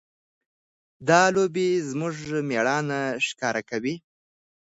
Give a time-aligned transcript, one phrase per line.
[1.07, 2.15] دا لوبې زموږ
[2.49, 3.95] مېړانه ښکاره کوي.